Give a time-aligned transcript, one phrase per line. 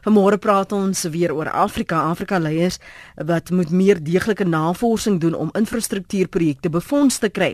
[0.00, 2.78] Vanmôre praat ons weer oor Afrika, Afrika leiers
[3.28, 7.50] wat moet meer deeglike navorsing doen om infrastruktuurprojekte befonds te kry.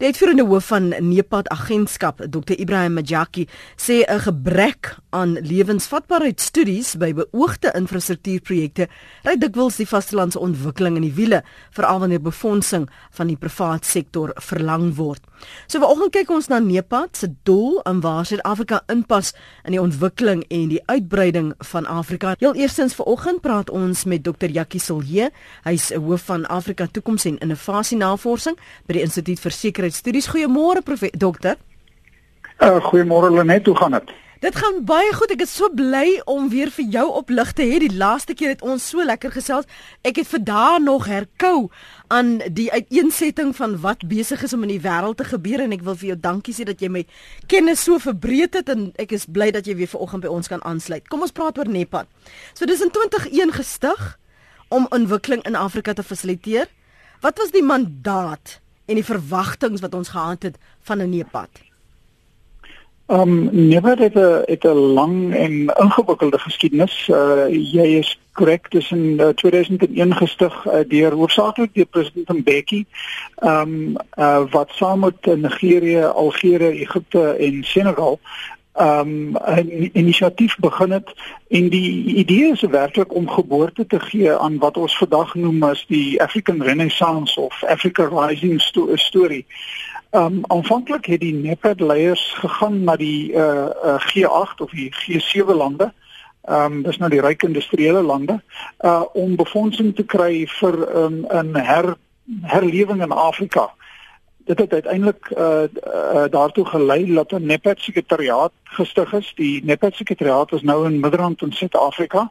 [0.00, 7.12] Die uitvoerende hoof van Nepad Agentskap, Dr Ibrahim Majaki, sê 'n gebrek aan lewensvatbaarheidstudies by
[7.12, 8.88] beoogde infrastruktuurprojekte
[9.24, 14.32] ry dikwels die vastelandse ontwikkeling in die wiele, veral wanneer befondsing van die privaat sektor
[14.36, 15.20] verlang word.
[15.66, 19.32] So vanoggend kyk ons na Nepad se doel en waar Suid-Afrika inpas
[19.64, 22.34] in die ontwikkeling en die uitbreiding van Afrika.
[22.38, 24.50] Heel eerstens vanoggend praat ons met Dr.
[24.50, 25.30] Jackie Silje.
[25.64, 30.28] Hy's 'n hoof van Afrika Toekoms en Innovasie Navorsing by die Instituut vir Sekuriteitsstudies.
[30.28, 30.82] Goeiemôre
[31.18, 31.56] dokter.
[32.60, 34.12] Uh, Goeiemôre Lenet, hoe gaan dit?
[34.42, 35.30] Dit gaan baie goed.
[35.30, 37.76] Ek is so bly om weer vir jou op lig te hê.
[37.78, 39.68] Die laaste keer het ons so lekker gesels.
[40.02, 41.68] Ek het vandag nog herkou
[42.10, 45.86] aan die uiteensetting van wat besig is om in die wêreld te gebeur en ek
[45.86, 47.04] wil vir jou dankie sê dat jy my
[47.46, 50.66] kennis so verbreed het en ek is bly dat jy weer vanoggend by ons kan
[50.66, 51.06] aansluit.
[51.06, 52.10] Kom ons praat oor Nepad.
[52.58, 54.06] So dis in 2021 gestig
[54.74, 56.66] om ontwikkeling in Afrika te fasiliteer.
[57.22, 58.58] Wat was die mandaat
[58.90, 61.70] en die verwagtinge wat ons gehad het van 'n Nepad?
[63.12, 65.52] Ehm um, never het 'n het 'n lang en
[65.84, 67.08] ingewikkelde geskiedenis.
[67.08, 72.86] Uh jy is korrek tussen uh, 2001 gestig uh, deur hoofsaaklik deur president Mbeki.
[73.36, 78.18] Ehm um, uh wat saam met Nigerië, Algerië, Egipte en Senegal
[78.72, 81.12] ehm um, 'n inisiatief begin het
[81.48, 85.84] en die idee is werklik om geboorte te gee aan wat ons vandag noem as
[85.88, 89.44] die African Renaissance of Africa Rising sto story.
[90.12, 94.92] Ehm um, aanvanklik het die NEPAD leiers gegaan na die uh, uh G8 of die
[94.92, 95.92] G7 lande.
[96.42, 98.42] Ehm um, dis nou die ryk industriële lande
[98.84, 101.96] uh om befondsing te kry vir um, 'n her
[102.42, 103.70] herlewing in Afrika.
[104.36, 105.62] Dit het uiteindelik uh,
[105.94, 109.32] uh daartoe gelei dat 'n NEPAD sekretariaat gestig is.
[109.34, 112.30] Die NEPAD sekretariaat is nou in Midrand in Suid-Afrika.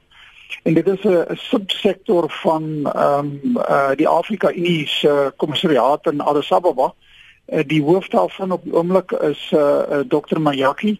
[0.63, 6.21] En dit is 'n subsektor van ehm um, uh die Afrika Unie se kommissariaat in
[6.21, 6.83] Addis Ababa.
[6.83, 7.10] Uh,
[7.51, 10.39] die hoof daarvan op die oomblik is uh, uh Dr.
[10.39, 10.99] Mayaki.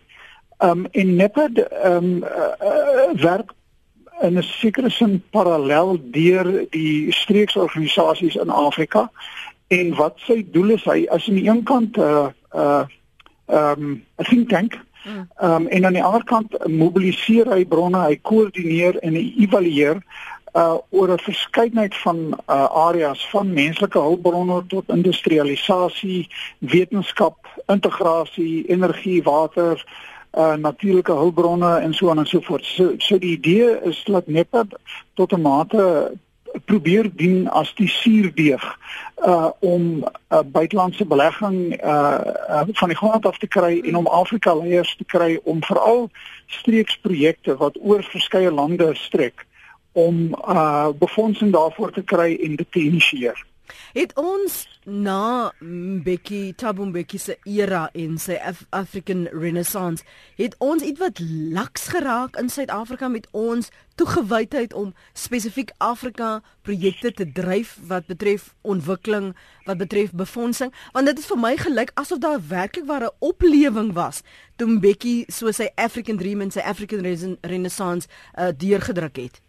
[0.60, 3.54] Um en Nepad um uh, uh, werk
[4.22, 9.12] in 'n sekere sin parallel deur die streeksorganisasies in Afrika.
[9.68, 12.84] En wat sy doel is, hy is aan die een kant 'n uh, uh
[13.48, 14.80] um 'n think tank.
[15.42, 20.04] Um en aan die ander kant mobiliseer hy bronne, hy koördineer en hy evalueer
[20.54, 22.18] uh oor 'n verskeidenheid van
[22.48, 26.28] uh areas van menslike hulpbronne tot industrialisasie,
[26.60, 29.86] wetenskap, integrasie, energie, water,
[30.38, 32.66] uh natuurlike hulpbronne en so aan en so voort.
[32.66, 34.66] So so die idee is dat NEPA
[35.14, 36.12] tot 'n mate
[36.66, 38.78] probeer dien as die suurdeeg
[39.26, 42.20] uh om uh, buitelandse belegging uh,
[42.50, 46.10] uh van die grond af te kry en om Afrika leiers te kry om veral
[46.46, 49.46] streeksprojekte wat oor verskeie lande strek
[49.92, 53.46] om uh befondsing daarvoor te kry en dit te initieer.
[53.94, 60.04] Het ons na Mbeki Tabumbeki se era in sy Af African Renaissance
[60.40, 61.20] het ons ietwat
[61.54, 68.54] laks geraak in Suid-Afrika met ons toegewydheid om spesifiek Afrika projekte te dryf wat betref
[68.62, 69.36] ontwikkeling,
[69.66, 74.24] wat betref befondsing, want dit is vir my gelyk asof daar werklik ware oplewing was
[74.56, 77.06] toe Mbeki so sy African Dream en sy African
[77.42, 79.42] Renaissance uh, deurgedruk het.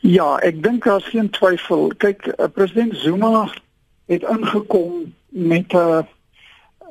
[0.00, 1.92] Ja, ek dink daar's geen twyfel.
[1.96, 3.48] Kyk, uh, president Zuma
[4.06, 6.02] het ingekom met 'n uh,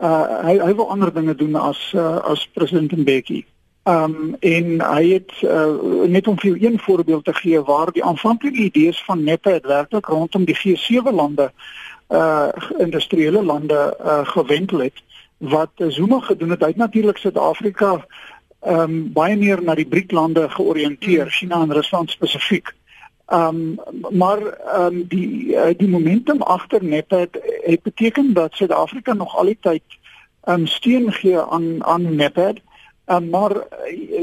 [0.01, 3.45] uh, hy hy wil ander dinge doen as uh, as president Mbeki.
[3.87, 8.57] Um en hy het uh, net om vir een voorbeeld te gee waar die aanvanklike
[8.57, 11.51] idees van Neppe het werklik rondom die G7 lande
[12.11, 12.47] uh
[12.79, 15.03] industriële lande uh gewentel het
[15.37, 16.59] wat Zuma gedoen het.
[16.59, 18.05] Hy het natuurlik Suid-Afrika
[18.67, 21.35] ehm um, baie meer na die BRIC-lande georiënteer, mm.
[21.39, 22.73] China en Rusland spesifiek.
[23.27, 29.13] Ehm um, maar ehm um, die uh, die momentum agter NEPAD het beteken dat Suid-Afrika
[29.13, 29.83] nog al die tyd
[30.43, 32.59] ehm um, steun gee aan aan NEPAD.
[33.05, 33.63] Um, maar uh,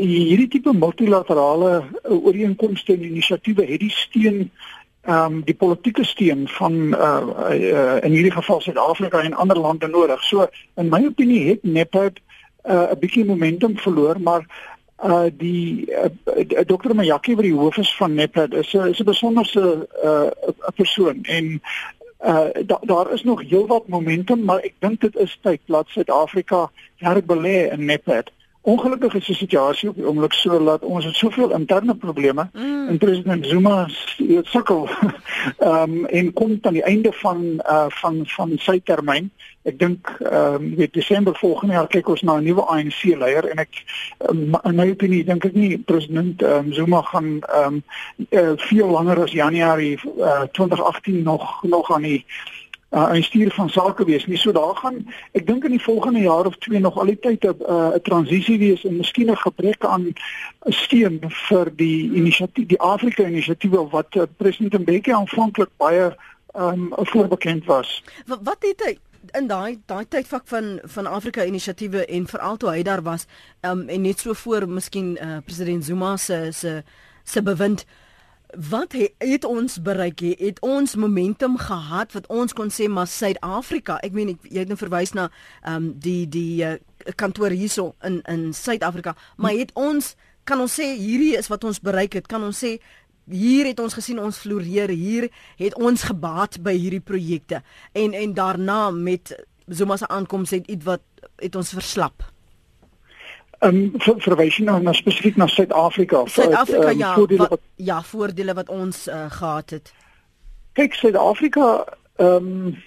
[0.00, 4.51] hierdie tipe multilaterale uh, ooreenkomste en inisiatiewe het die steun
[5.01, 9.89] ehm um, die politieke steun van uh, uh, in hierdie geval Suid-Afrika en ander lande
[9.89, 10.24] nodig.
[10.24, 12.34] So in my opinie het NEPAD uh,
[12.65, 14.47] 'n bietjie momentum verloor, maar
[15.05, 19.05] uh die uh, dokter Mayaki wat die hoof is van Nepad is 'n is 'n
[19.05, 20.31] besonderse uh
[20.69, 21.61] 'n persoon en
[22.25, 26.71] uh da, daar is nog heelwat momentum maar ek dink dit is tyd dat Suid-Afrika
[26.97, 28.31] herbelê in Nepad
[28.65, 32.89] Ongelukkig is die situasie op die oomblik so dat ons het soveel interne probleme mm.
[32.89, 33.89] en president Zuma
[34.43, 34.89] sukkel
[35.59, 39.28] ehm um, en kom aan die einde van uh van van sy termyn.
[39.69, 43.51] Ek dink ehm um, weet Desember volgende jaar kyk ons na 'n nuwe ANC leier
[43.53, 43.84] en ek
[44.31, 47.83] um, in my opinie dink ek nie president um, Zuma gaan ehm um,
[48.31, 52.25] uh, veel langer as Januarie uh, 2018 nog nog aan die
[52.94, 54.36] uh, 'n stuur van sake wees nie.
[54.38, 57.44] So daar gaan ek dink in die volgende jaar of twee nog al die tyd
[57.44, 60.12] 'n uh, 'n transisie wees en miskien 'n gebrek aan
[60.66, 66.16] steun vir die inisiatief die Afrika inisiatief wat uh, president Mbeki aanvanklik baie
[66.56, 68.02] um, voorbekend was.
[68.26, 68.98] Wat, wat het hy
[69.32, 73.26] in daai daai tydvak van van Afrika inisiatiewe en veral toe hy daar was
[73.60, 76.82] um, en net so voor miskien uh, president Zuma se se
[77.24, 77.86] se bewind
[78.71, 83.09] wat he, het ons bereik he, het ons momentum gehad wat ons kon sê maar
[83.10, 85.30] Suid-Afrika ek meen jy het nou verwys na
[85.66, 86.77] um, die die uh,
[87.16, 90.15] kantoor hierso in in Suid-Afrika maar het ons
[90.48, 92.28] kan ons sê hierdie is wat ons bereik het?
[92.28, 92.77] Kan ons sê
[93.30, 97.62] hier het ons gesien ons floreer hier het ons gebaat by hierdie projekte
[97.97, 99.33] en en daarna met
[99.72, 101.01] Zuma se aankoms het iets wat
[101.41, 102.27] het ons verslap
[103.65, 106.25] um, ver, verwys jy nou na spesifiek na Suid-Afrika?
[106.27, 109.95] Suid-Afrika um, ja, voordele wat, ja, voordele wat ons uh, gehad het.
[110.72, 111.84] Kyk, Suid-Afrika
[112.16, 112.83] ehm um,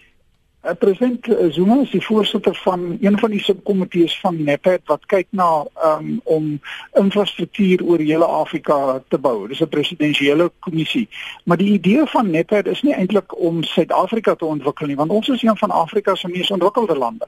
[0.68, 5.28] Uh, president Zuma is die voorsitter van een van die subkomitees van NEPAD wat kyk
[5.30, 6.48] na um, om
[7.00, 9.48] infrastruktuur oor hele Afrika te bou.
[9.48, 11.08] Dis 'n presidensiële kommissie.
[11.44, 15.30] Maar die idee van NEPAD is nie eintlik om Suid-Afrika te ontwikkel nie, want ons
[15.30, 17.28] is een van Afrika se mees ontwikkelde lande.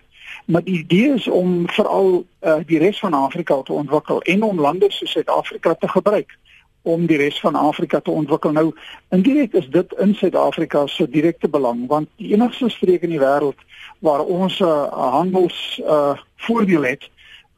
[0.49, 4.59] Maar die idee is om veral uh, die res van Afrika te ontwikkel en om
[4.59, 6.37] lande soos Suid-Afrika te gebruik
[6.81, 8.51] om die res van Afrika te ontwikkel.
[8.51, 8.71] Nou
[9.13, 13.61] indirek is dit in Suid-Afrika se direkte belang want die enigste streek in die wêreld
[13.99, 17.09] waar ons 'n uh, handels uh, voordeel het,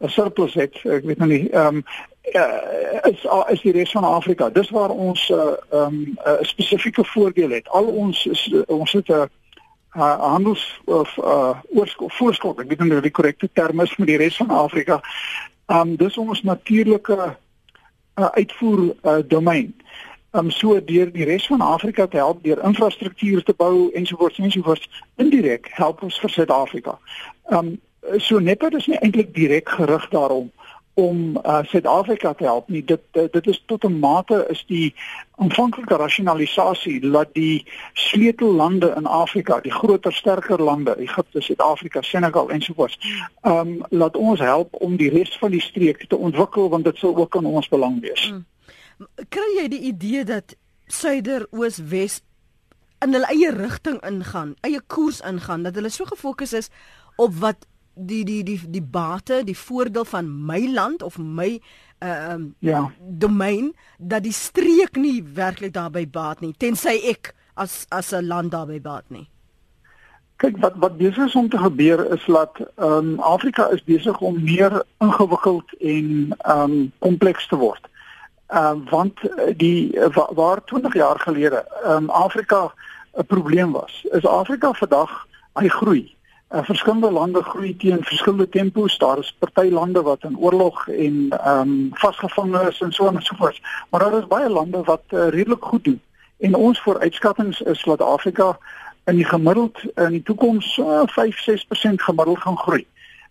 [0.03, 1.83] 'n surplus het, ek weet nou nie, ehm um,
[2.35, 4.49] uh, is uh, is die res van Afrika.
[4.49, 7.69] Dis waar ons 'n uh, um, uh, spesifieke voordeel het.
[7.69, 9.29] Al ons is, uh, ons het 'n
[9.95, 14.09] uh, handels of uh, oorskot voorskot, ek weet nie of die korrekte term is vir
[14.13, 15.01] die res van Afrika.
[15.71, 19.73] Um, dis ons natuurlike uh, uitvoer uh, domein.
[20.31, 25.01] Um so deur die res van Afrika te help deur infrastruktuur te bou ensovoorts ensovoorts
[25.19, 26.93] indirek help ons vir Suid-Afrika.
[27.51, 27.73] Um
[28.17, 30.47] so net dit is nie eintlik direk gerig daarom
[30.93, 32.83] om uh, Suid-Afrika te help nie.
[32.85, 34.93] Dit dit is tot 'n mate is die
[35.31, 42.99] aanvanklike rasionalisasie dat die sleutellande in Afrika, die groter sterker lande, Egipte, Suid-Afrika, Senegal ensovoorts,
[43.41, 46.97] ehm um, laat ons help om die res van die streek te ontwikkel want dit
[46.97, 48.29] sou ook in ons belang wees.
[48.29, 48.45] Hmm.
[49.29, 50.55] Kry jy die idee dat
[50.87, 52.21] suider, oos, wes
[53.01, 56.69] in hulle eie rigting ingaan, eie koers ingaan, dat hulle so gefokus is
[57.15, 61.59] op wat die die die die bate, die voordeel van my land of my
[61.99, 62.91] ehm uh, ja.
[62.99, 68.51] domein dat die streek nie werklik daarbey baat nie tensy ek as as 'n land
[68.51, 69.29] daarbey baat nie.
[70.35, 74.19] Kyk wat wat besig is om te gebeur is dat ehm um, Afrika is besig
[74.19, 77.89] om meer ingewikkeld en ehm um, kompleks te word.
[78.47, 79.19] Ehm uh, want
[79.57, 82.73] die wa, waar 20 jaar gelede ehm um, Afrika
[83.13, 86.15] 'n probleem was, is Afrika vandag hy groei
[86.53, 88.97] uh, verskillende lande groei teen verskillende tempos.
[88.97, 93.21] Daar is party lande wat in oorlog en ehm um, vasgevang is en so en
[93.21, 93.61] so voort.
[93.89, 96.01] Maar daar is baie lande wat uh, redelik goed doen.
[96.39, 98.57] En ons vooruitskattinge is dat Afrika
[99.05, 101.13] in die gemiddeld in die toekoms uh, 5-6%
[101.95, 102.85] gemiddeld gaan groei.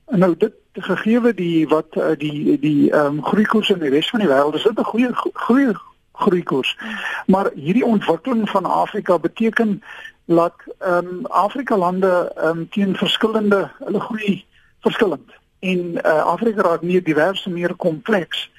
[0.06, 4.10] En nou dit gegeewe die wat uh, die die ehm um, groeikoers in die res
[4.10, 5.74] van die wêreld is dit 'n goeie goeie
[6.12, 6.78] groeikoers.
[7.26, 9.82] Maar hierdie ontwikkeling van Afrika beteken
[10.30, 14.44] laat ehm um, Afrika lande ehm um, teen verskillende hulle groei
[14.80, 15.30] verskillend.
[15.58, 18.50] En uh, Afrika raak meer divers en meer kompleks.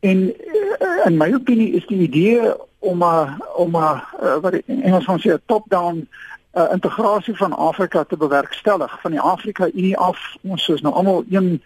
[0.00, 4.82] En uh, in my opinie is die idee om 'n om 'n uh, wat in
[4.82, 6.08] Engels van sê 'n top-down
[6.54, 9.00] uh, integrasie van Afrika te bewerkstellig.
[9.00, 11.62] Van die Afrika Unie af ons is nou almal een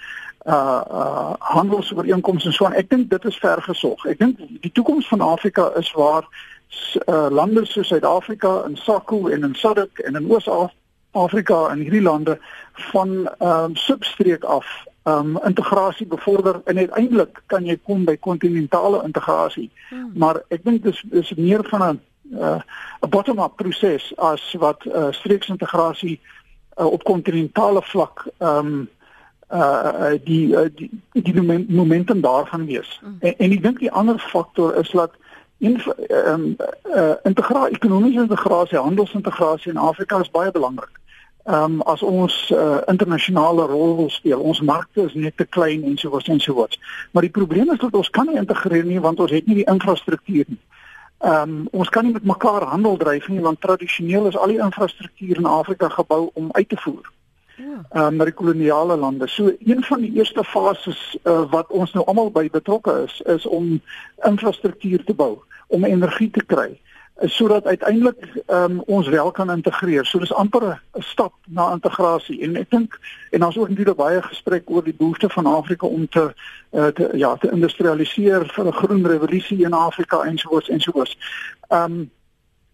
[0.47, 2.73] uh uh handelsooreenkomste en so aan.
[2.73, 6.26] Ek dink dit is ver gesog ek dink die toekoms van Afrika is waar
[7.07, 12.38] uh, lande soos Suid-Afrika en SACU en in SADC en in Oos-Afrika en hierdie lande
[12.73, 14.67] van ehm um, substreek af
[15.02, 19.71] ehm um, integrasie bevorder en uiteindelik kan jy kom by kontinentale integrasie.
[19.88, 20.12] Hmm.
[20.14, 22.00] Maar ek dink dis is meer van 'n
[22.38, 22.61] uh,
[23.00, 26.21] 'n bottom-up proses as wat uh, streeksintegrasie
[26.76, 28.88] uh, op kontinentale vlak ehm um,
[29.52, 33.00] uh die uh, die die momentum daar gaan wees.
[33.02, 33.17] Mm.
[33.21, 35.12] En, en ek dink die ander faktor is dat
[35.62, 35.78] in
[36.09, 36.57] ehm um,
[36.90, 41.00] uh, integrasie ekonomiese integrasie, handelsintegrasie in Afrika is baie belangrik.
[41.45, 44.40] ehm um, as ons uh, internasionale rol wil speel.
[44.40, 46.78] Ons markte is net te klein en so voort en so voort.
[47.11, 49.71] Maar die probleem is dat ons kan nie integreer nie want ons het nie die
[49.75, 50.61] infrastruktuur nie.
[51.19, 54.62] Ehm um, ons kan nie met mekaar handel dryf nie want tradisioneel is al die
[54.62, 57.11] infrastruktuur in Afrika gebou om uit te voer.
[57.57, 58.07] Ja.
[58.07, 59.29] Um, na die koloniale lande.
[59.29, 63.47] So een van die eerste fases uh, wat ons nou almal by betrokke is, is
[63.47, 63.81] om
[64.25, 66.81] infrastruktuur te bou, om energie te kry
[67.17, 70.07] sodat uiteindelik um, ons wel kan integreer.
[70.07, 72.99] So dis amper 'n stap na integrasie en ek dink
[73.31, 76.35] en daar's ook natuurlik baie gesprek oor die behoefte van Afrika om te,
[76.71, 81.19] uh, te ja, te industrialiseer vir 'n groen revolusie in Afrika en soos en soos.
[81.69, 82.11] Ehm um,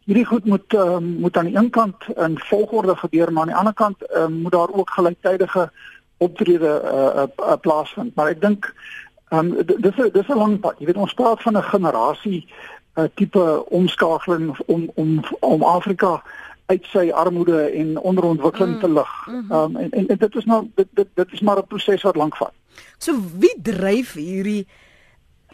[0.08, 3.60] hierdie goed moet um, moet aan die een kant in volgorde gebeur, maar aan die
[3.60, 5.70] ander kant um, moet daar ook gelyktydige
[6.16, 8.14] optrede uh, uh, plaasvind.
[8.14, 8.70] Maar ek dink
[9.30, 10.80] um, dis dis 'n lang pad.
[10.80, 12.48] Jy weet ons praat van 'n generasie
[12.96, 16.22] 'n tipe omskakeling om om om Afrika
[16.66, 18.80] uit sy armoede en onderontwikkeling mm.
[18.80, 19.12] te lig.
[19.26, 22.02] Mm um, en, en en dit is maar dit dit, dit is maar 'n proses
[22.02, 22.52] wat lank vat.
[22.98, 24.66] So wie dryf hierdie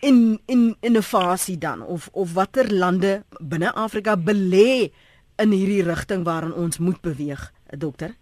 [0.05, 4.91] in in innovasie dan of of watter lande binne Afrika belê
[5.37, 8.15] in hierdie rigting waarin ons moet beweeg, dokter?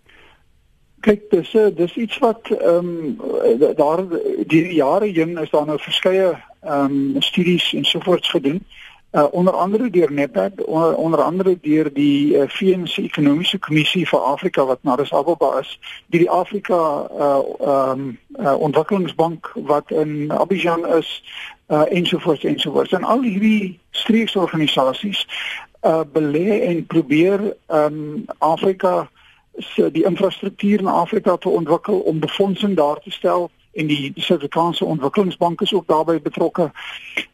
[1.02, 4.04] Kyk, dis dis iets wat ehm um, daar
[4.46, 6.30] die jare heen is daar nou verskeie
[6.62, 8.62] ehm um, studies en sovoorts gedoen
[9.12, 14.18] uh, onder andere deur NEPAD onder, onder andere deur die uh, VNC ekonomiese kommissie vir
[14.18, 20.32] Afrika wat na Addis Ababa is die die Afrika uh, um, uh, ontwikkelingsbank wat in
[20.32, 21.22] Abidjan is
[21.68, 25.26] uh, ensovoorts ensovoorts en al hierdie streeksorganisasies
[25.82, 29.10] uh, belê en probeer um, Afrika
[29.58, 34.84] se die infrastruktuur in Afrika te ontwikkel om befondsing daar te stel en die Suid-Afrikaanse
[34.84, 36.70] Ontwikkelingsbank is ook daarbey betrokke.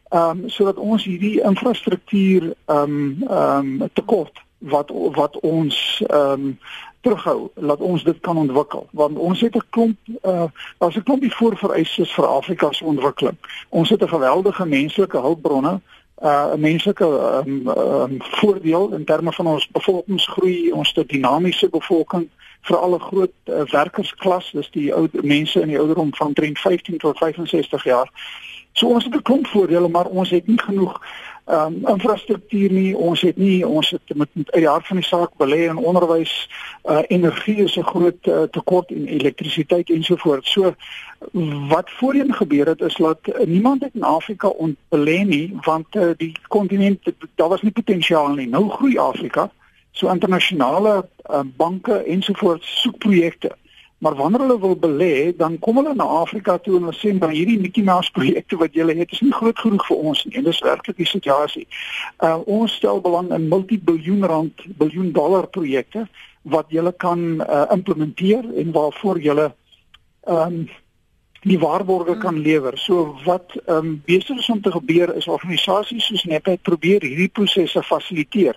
[0.09, 6.31] Ehm um, sodat ons hierdie infrastruktuur ehm um, ehm um, tekort wat wat ons ehm
[6.31, 6.59] um,
[7.01, 10.43] terughou, laat ons dit kan ontwikkel want ons het 'n klomp uh
[10.77, 13.37] daar's 'n klompie voorvereistes vir Afrika se ontwikkeling.
[13.69, 15.81] Ons het 'n geweldige menslike hulpbronne
[16.21, 22.29] uh 'n menslike um, um, voordeel in terme van ons bevolkingsgroei, ons dinamiese bevolking
[22.61, 27.17] vir alle groot uh, werkersklas, dis die ou mense in die ouderdom van 15 tot
[27.17, 28.11] 65 jaar.
[28.73, 31.01] So ons het 'n klomp voordele, maar ons het nie genoeg
[31.45, 32.97] ehm um, infrastruktuur nie.
[32.97, 36.49] Ons het nie ons het met uit die hart van die saak belê in onderwys,
[36.83, 40.51] uh energie is 'n groot uh, tekort en elektrisiteit ensovoorts.
[40.51, 40.75] So
[41.67, 46.99] wat voorheen gebeur het is dat niemand in Afrika ontbelê nie want uh, die kontinent
[47.35, 48.47] daar was nie potensiaal nie.
[48.47, 49.51] Nou groei Afrika.
[49.91, 53.55] So internasionale uh, banke ensovoorts soek projekte.
[53.99, 57.33] Maar wanneer hulle wil belê, dan kom hulle na Afrika toe en hulle sê dan
[57.35, 60.37] hierdie Mickey Mouse projekte wat julle het is nie groot genoeg vir ons nie.
[60.39, 61.65] En dis werklik die situasie.
[62.23, 66.05] Uh ons stel belang in multi-biljoen rand, biljoen dollar projekte
[66.41, 69.49] wat julle kan uh, implementeer en waarvoor julle
[70.23, 70.69] ehm um,
[71.47, 72.43] die waarborge kan hmm.
[72.43, 72.77] lewer.
[72.77, 77.31] So wat ehm um, besig is om te gebeur is organisasies soos Nepad probeer hierdie
[77.35, 78.55] prosesse fasiliteer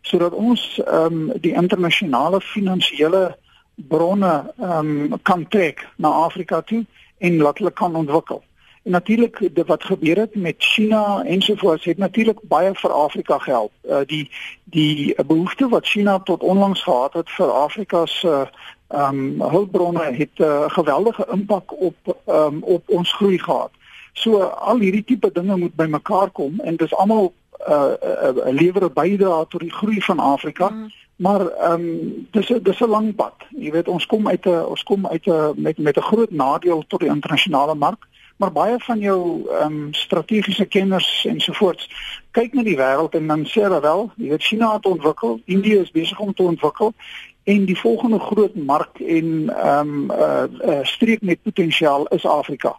[0.00, 3.36] sodat ons ehm um, die internasionale finansiële
[3.74, 6.84] bronne ehm um, kan trek na Afrika toe
[7.18, 8.42] en laat hulle kan ontwikkel.
[8.82, 13.72] En natuurlik wat gebeur het met China ensovoorts het natuurlik baie vir Afrika gehelp.
[13.84, 14.30] Uh, die
[14.64, 18.48] die behoefte wat China tot onlangs gehad het vir Afrika se
[18.88, 23.70] ehm um, hulpbronne het 'n uh, geweldige impak op ehm um, op ons groei gehad.
[24.12, 27.32] So al hierdie tipe dinge moet bymekaar kom en dis almal
[27.68, 30.68] uh, uh, uh, lewer 'n bydrae tot die groei van Afrika.
[30.68, 30.90] Mm.
[31.16, 33.34] Maar ehm um, dis dis 'n lang pad.
[33.48, 36.84] Jy weet ons kom uit 'n ons kom uit 'n met met 'n groot nadeel
[36.88, 41.88] tot die internasionale mark, maar baie van jou ehm um, strategiese kenners ensovoorts
[42.30, 45.80] kyk na die wêreld en dan sê hulle wel, jy weet China het ontwikkel, Indië
[45.80, 46.94] is besig om te ontwikkel
[47.42, 52.76] en die volgende groot mark en ehm um, uh, uh streek met potensiaal is Afrika.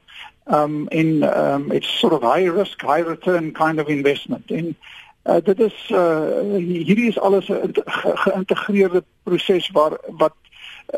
[0.47, 4.51] Um, ehm um, it's sort of high risk, high return kind of investment.
[4.51, 4.75] En
[5.23, 7.71] Uh, dit is uh, hierdie is alles 'n
[8.25, 10.33] geïntegreerde proses waar wat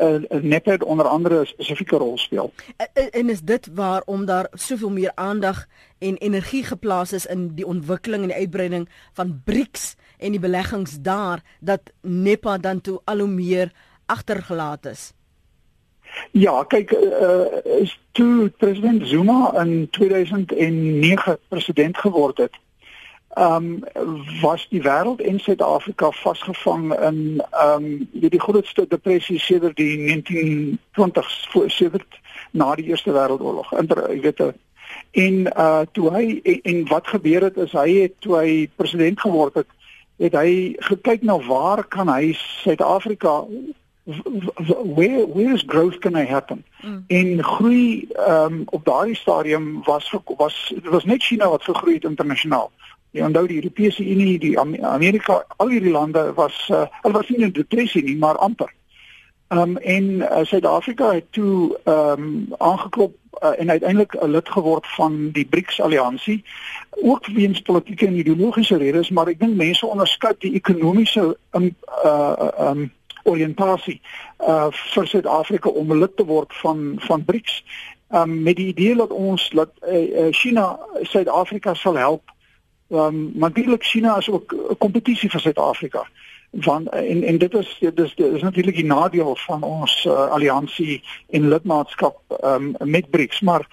[0.02, 2.52] uh, net onder andere 'n spesifieke rol speel.
[2.76, 5.66] En, en is dit waarom daar soveel meer aandag
[5.98, 11.00] en energie geplaas is in die ontwikkeling en die uitbreiding van BRICS en die beleggings
[11.00, 13.72] daar dat NEPA dan toe al hoe meer
[14.06, 15.12] agtergelaat is.
[16.30, 22.58] Ja, kyk, uh, is toe president Zuma in 2009 president geword het,
[23.38, 23.84] um,
[24.40, 31.48] was die wêreld en Suid-Afrika vasgevang in ehm um, die grootste depressie sedert die 1920s
[31.50, 33.72] voor sedert na die Eerste Wêreldoorlog.
[33.78, 34.42] Inter, jy weet
[35.10, 39.20] en uh toe hy en, en wat gebeur het is hy het toe hy president
[39.20, 39.70] geword het,
[40.22, 43.42] het hy gekyk na waar kan hy Suid-Afrika
[44.04, 46.64] where where is growth going to happen?
[46.82, 47.04] Mm.
[47.06, 51.94] En groei ehm um, op daardie stadium was was dit was net China wat gegroei
[51.94, 52.70] het internasionaal.
[53.10, 57.38] Jy onthou die Europese Unie, die Amerika, al hierdie lande was uh, hulle was nie
[57.38, 58.72] in depressie nie, maar amper.
[59.48, 64.48] Ehm um, en uh, Suid-Afrika het toe ehm um, aangeklop uh, en uiteindelik 'n lid
[64.48, 66.44] geword van die BRICS alliansie
[66.90, 72.48] ook weens politieke en ideologiese redes maar ek dink mense onderskat die ekonomiese um, uh
[72.58, 72.92] um
[73.24, 74.00] oriëntasie
[74.38, 77.64] uh vir Suid-Afrika om lid te word van van BRICS.
[78.14, 82.30] Um met die idee dat ons dat uh, China Suid-Afrika sal help.
[82.88, 86.06] Um natuurlik China is ook 'n kompetisie vir Suid-Afrika.
[86.52, 90.28] Van en en dit is dit is, dit is natuurlik die nadeel van ons uh,
[90.30, 93.40] alliansie en lidmaatskap um, met BRICS.
[93.40, 93.66] Maar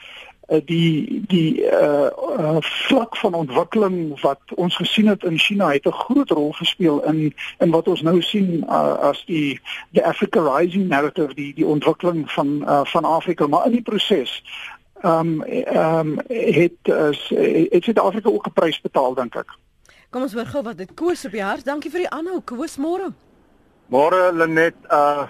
[0.47, 5.91] die die uh, uh, vlak van ontwikkeling wat ons gesien het in China het 'n
[5.91, 10.87] groot rol gespeel in in wat ons nou sien uh, as die die Africa rising
[10.87, 14.43] narrative die die ontwikkeling van uh, van Afrika maar in die proses
[15.01, 16.77] ehm um, ehm um, het
[17.71, 19.57] het Suid-Afrika ook 'n prys betaal dink ek.
[20.09, 21.65] Kom ons hoor gou wat dit koes op die hart.
[21.65, 22.41] Dankie vir die aanhou.
[22.41, 23.13] Koos môre.
[23.87, 25.27] Môre Lenet, uh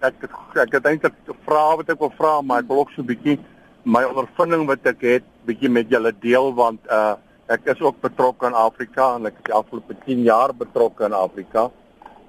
[0.00, 0.32] ek het
[0.66, 3.38] ek het eintlik gevra wat ek wil vra, maar ek wil ook so 'n bietjie
[3.84, 7.18] my ondervinding wat ek het bietjie met julle deel want uh
[7.52, 11.12] ek is ook betrokke in Afrika en ek is die afgelope 10 jaar betrokke in
[11.12, 11.66] Afrika.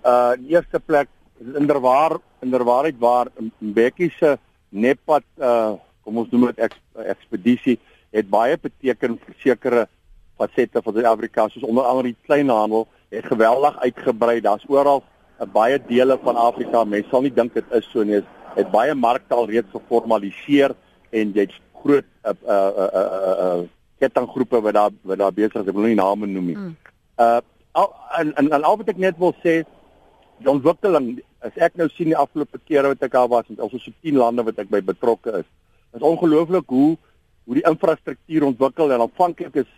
[0.03, 1.07] Uh die eerste plek
[1.39, 3.29] inderwaar inderwaarheid waar
[3.61, 4.37] Mbeki se
[4.69, 6.75] Nepad uh kom ons noem dit ek,
[7.13, 7.77] ekspedisie
[8.11, 9.85] het baie beteken vir sekere
[10.41, 14.41] fasette van Suid-Afrika soos onder andere die kleinhandel het geweldig uitgebrei.
[14.41, 15.03] Daar's oral
[15.39, 16.83] 'n baie dele van Afrika.
[16.83, 18.23] Mense sal nie dink dit is so nie.
[18.55, 20.75] Het baie markte al reeds geformaliseer
[21.13, 21.53] en jy't
[21.83, 23.61] groot uh uh uh uh, uh
[24.01, 25.69] kettinggroepe wat daar wat daar besig is.
[25.69, 26.57] Ek wil nie name noem nie.
[26.57, 26.75] Mm.
[27.21, 27.39] Uh
[27.79, 29.61] al, en en en al wat ek net wil sê
[30.43, 31.13] die ontwikkeling
[31.45, 34.19] as ek nou sien die afgelope kere wat ek daar was met al so 10
[34.19, 35.47] lande wat ek by betrokke is.
[35.93, 36.97] Dit is ongelooflik hoe
[37.43, 39.71] hoe die infrastruktuur ontwikkel en aanvanklik is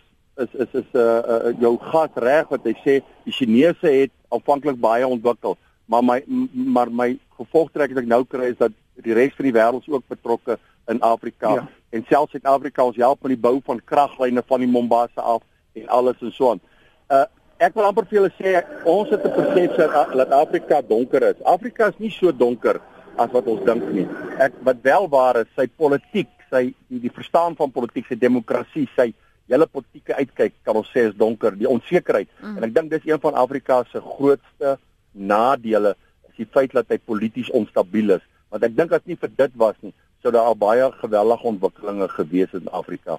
[0.44, 4.12] is is is 'n uh, uh, jou gas reg wat hy sê die Chinese het
[4.28, 8.72] aanvanklik baie ontwikkel maar my maar my gevolgtrek wat ek nou kry is dat
[9.04, 11.68] die res van die wêreld ook betrokke in Afrika ja.
[11.90, 15.42] en selfs Suid-Afrika ons help met die bou van kraglyne van die Mombasa af
[15.76, 16.62] en alles en so aan.
[17.08, 17.26] Uh
[17.56, 18.50] ek wil amper vir julle sê
[18.84, 19.86] ons het 'n persepsie
[20.20, 21.42] dat Afrika donker is.
[21.42, 22.80] Afrika is nie so donker
[23.16, 24.06] as wat ons dink nie.
[24.38, 28.86] Ek wat wel waar is, sy politiek, sy die, die verstaan van politiek, sy demokrasie,
[28.96, 29.12] sy
[29.48, 32.28] hele politieke uitkyk kan ons sê is donker, die onsekerheid.
[32.42, 32.56] Mm.
[32.58, 34.76] En ek dink dis een van Afrika se grootste
[35.12, 35.94] nadele
[36.28, 38.24] is die feit dat hy polities onstabiel is.
[38.52, 39.94] Want ek dink as nie vir dit was nie,
[40.26, 43.18] sou daar al baie geweldige ontwikkelinge gewees het in Afrika.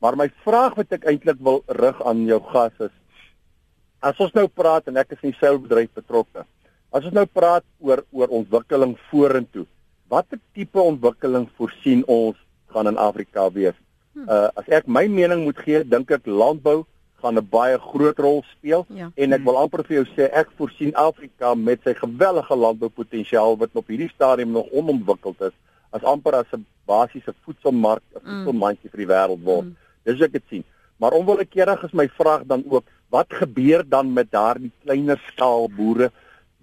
[0.00, 2.94] Maar my vraag wat ek eintlik wil rig aan jou gas is
[4.00, 6.44] as ons nou praat en ek is in die seilbedryf betrokke.
[6.94, 9.66] As ons nou praat oor oor ontwikkeling vorentoe,
[10.08, 12.38] watter tipe ontwikkeling voorsien ons
[12.72, 13.76] gaan in Afrika wees?
[14.14, 16.84] Uh as ek my mening moet gee, dink ek landbou
[17.20, 19.10] gaan 'n baie groot rol speel ja.
[19.14, 23.74] en ek wil amper vir jou sê ek voorsien Afrika met sy gewellige landboupotensiaal wat
[23.74, 25.56] op hierdie stadium nog onontwikkeld is
[25.90, 28.28] as amper as 'n basiese voedselmark, 'n mm.
[28.28, 29.66] voedselmandjie vir die wêreld word.
[29.66, 29.76] Mm.
[30.04, 30.64] Dis ek dit sien.
[30.98, 36.10] Maar onwillekeurig is my vraag dan ook, wat gebeur dan met daardie kleiner skaal boere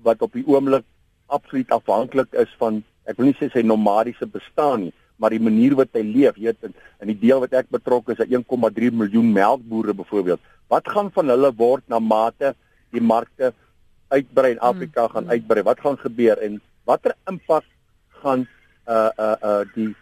[0.06, 0.86] wat op die oomblik
[1.26, 5.76] absoluut afhanklik is van ek wil nie sê sy nomadiese bestaan nie, maar die manier
[5.78, 9.32] wat hy leef, weet in, in die deel wat ek betrokke is, is 1,3 miljoen
[9.34, 10.42] melkbore byvoorbeeld.
[10.70, 12.54] Wat gaan van hulle word na mate
[12.94, 13.54] die markte
[14.14, 15.14] uitbrei in Afrika mm.
[15.14, 15.66] gaan uitbrei?
[15.66, 17.66] Wat gaan gebeur en watter impak
[18.22, 18.46] gaan
[18.88, 19.96] uh uh uh die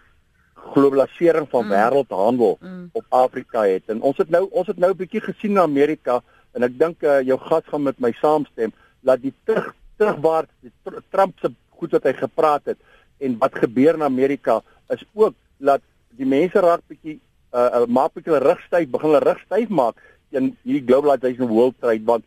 [0.74, 1.69] globalisering van mm.
[1.69, 2.89] wêreldhandel mm.
[2.91, 3.84] op Afrika het?
[3.86, 6.22] En ons het nou ons het nou 'n bietjie gesien na Amerika
[6.54, 10.72] en ek dink uh, jou gas gaan met my saamstem dat die terug terugwaarts die
[11.10, 12.78] Trump se goed wat hy gepraat het
[13.17, 15.82] en wat gebeur in Amerika is ook dat
[16.17, 17.19] die mense raak bietjie
[17.54, 19.96] uh, uh maak bietjie hulle rug styf, begin hulle rug styf maak
[20.30, 22.26] in hierdie globalization world trade want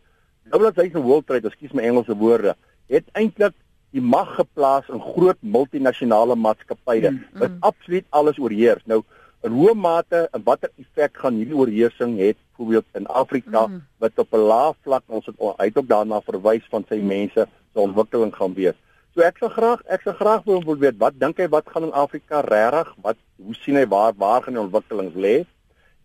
[0.51, 2.55] globalization world trade, ekskuus my Engelse woorde,
[2.93, 3.55] het eintlik
[3.95, 7.41] die mag geplaas in groot multinasjonale maatskappye mm, mm.
[7.41, 8.83] wat absoluut alles oorheers.
[8.85, 9.03] Nou
[9.47, 13.83] in hoe mate en watter effek gaan hierdie oorheersing het byvoorbeeld in Afrika mm.
[14.03, 17.81] wat op 'n lae vlak ons het uit ook daarna verwys van sy mense se
[17.81, 18.75] ontwikkeling gaan wees.
[19.15, 21.93] So ek sou graag ek sou graag wil weet wat dink hy wat gaan in
[21.93, 22.95] Afrika regtig?
[23.03, 25.45] Wat hoe sien hy waar waar gaan die ontwikkelings lê?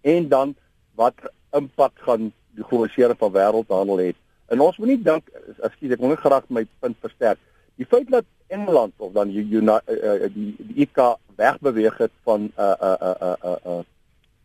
[0.02, 0.56] En dan
[0.96, 1.16] wat
[1.52, 4.14] impak gaan die globalisering van wêreldhandel hê?
[4.48, 5.28] En ons moet nie dink
[5.64, 7.40] ekskuus ek wil net graag my punt versterk.
[7.76, 11.00] Die feit dat Engeland of dan die uh, uh, die die IK
[11.36, 13.80] wegbeweeg het van uh uh uh uh, uh,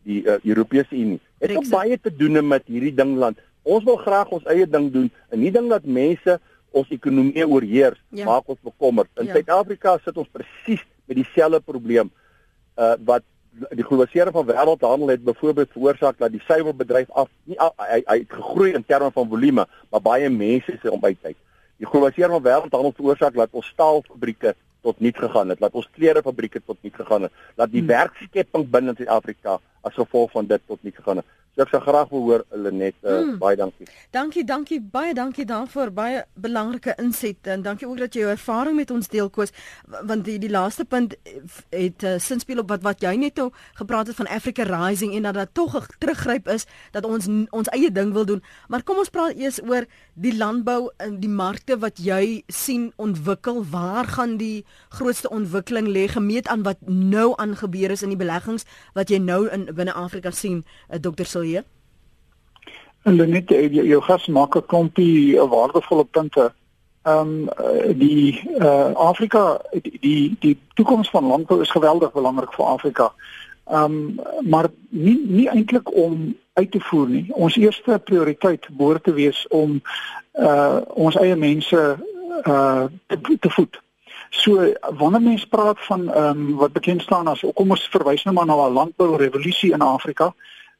[0.07, 1.19] die uh, Europese Unie.
[1.37, 3.39] Het ook baie te doen met hierdie dingland.
[3.61, 6.39] Ons wil graag ons eie ding doen en nie ding dat mense
[6.71, 8.25] ons ekonomie oorheers, ja.
[8.25, 9.09] maak ons bekommerd.
[9.19, 9.33] In ja.
[9.33, 10.03] Suid-Afrika ja.
[10.03, 12.11] sit ons presies met dieselfde probleem
[12.77, 13.25] uh wat
[13.57, 18.17] die globalisering van wêreldhandel het byvoorbeeld veroorsaak dat die suiwerbedryf af nie af, hy hy
[18.21, 21.37] het gegroei in terme van volume, maar baie mense is om uit uit.
[21.77, 26.61] Die globalisering van wêreldhandel veroorsaak dat ons staalfabrieke tot niet gegaan het, dat ons klerefabrieke
[26.65, 27.89] tot niet gegaan het, dat die hmm.
[27.89, 31.25] werkskepping binne Suid-Afrika as gevolg van dit tot niet gegaan het.
[31.57, 33.37] So ek sou graag wil hoor Lenet, uh, mm.
[33.41, 33.87] baie dankie.
[34.13, 35.89] Dankie, dankie, baie dankie daarvoor.
[35.89, 39.49] Baie belangrike inset en dankie ook dat jy jou ervaring met ons deel koes
[40.05, 41.15] want die die laaste punt
[41.73, 43.47] het uh, sinspeel op wat wat jy net nou
[43.79, 47.71] gepraat het van Africa Rising en dat dit tog 'n teruggryp is dat ons ons
[47.73, 48.43] eie ding wil doen.
[48.69, 53.65] Maar kom ons praat eers oor die landbou en die markte wat jy sien ontwikkel.
[53.65, 58.65] Waar gaan die grootste ontwikkeling lê gemeet aan wat nou aangebeur is in die beleggings
[58.93, 61.25] wat jy nou in binne Afrika sien, uh, Dr.
[61.25, 61.63] Sil hier?
[63.07, 66.53] En net eh, jou gas maak 'n klompie eh, waardevolle punte.
[67.07, 72.65] Ehm um, die uh, Afrika die die, die toekoms van landbou is geweldig belangrik vir
[72.65, 73.13] Afrika.
[73.65, 77.25] Ehm um, maar nie nie eintlik om uit te voer nie.
[77.33, 79.81] Ons eerste prioriteit behoort te wees om
[80.33, 81.97] uh ons eie mense
[82.43, 83.79] uh te, te voed.
[84.29, 88.35] So wanneer mens praat van ehm um, wat bekend staan as kom ons verwys nou
[88.35, 90.33] maar na 'n landbou revolusie in Afrika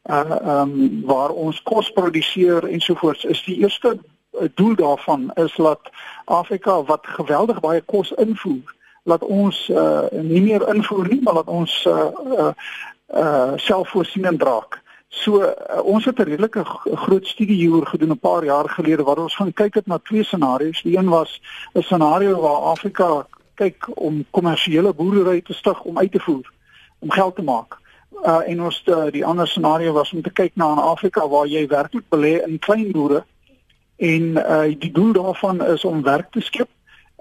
[0.07, 5.55] uh ehm um, waar ons kos produseer ensovoorts is die eerste uh, doel daarvan is
[5.55, 5.89] dat
[6.25, 11.47] Afrika wat geweldig baie kos invoer laat ons uh nie meer invoer nie maar laat
[11.47, 12.51] ons uh uh,
[13.07, 14.81] uh selfvoorsienend raak.
[15.07, 16.63] So uh, ons het 'n redelike
[17.03, 20.23] groot studie hieroor gedoen 'n paar jaar gelede waar ons gaan kyk het na twee
[20.23, 20.81] scenario's.
[20.81, 21.41] Die een was
[21.73, 26.51] 'n scenario waar Afrika kyk om kommersiële boerdery te stig om uit te voer,
[26.99, 27.77] om geld te maak
[28.25, 31.67] uh, en ons uh, die ander scenario was om te kyk na Afrika waar jy
[31.67, 33.23] werklik belê in klein boere
[33.97, 36.69] en uh, die doel daarvan is om werk te skep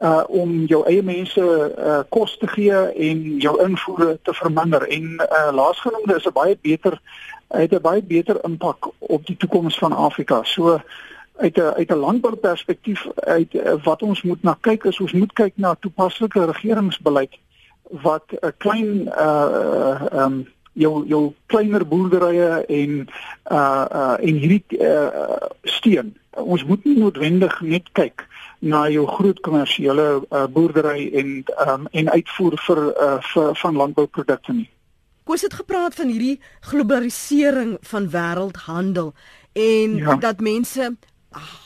[0.02, 5.06] uh om jou eie mense uh kos te gee en jou invoere te verminder en
[5.24, 7.00] uh laasgenoemde is 'n baie beter
[7.48, 10.42] het 'n baie beter impak op die toekoms van Afrika.
[10.42, 10.80] So
[11.36, 15.52] uit 'n uit 'n landbouperspektief uit wat ons moet na kyk is ons moet kyk
[15.56, 17.34] na toepaslike regeringsbeleid
[17.82, 22.94] wat 'n klein uh ehm um, jou jou kleiner boerderye en
[23.50, 26.14] uh uh en hierdie uh steen.
[26.36, 28.26] Ons moet nie noodwendig net kyk
[28.58, 31.32] na jou groot kommersiële uh, boerdery en
[31.68, 34.70] um en uitvoer vir uh vir van landbouprodukte nie.
[35.26, 39.12] Koos het gepraat van hierdie globalisering van wêreldhandel
[39.52, 40.16] en ja.
[40.22, 40.94] dat mense